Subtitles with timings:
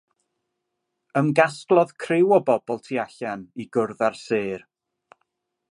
[1.21, 4.65] Ymgasglodd criw o bobl tu allan i gwrdd â'r sêr.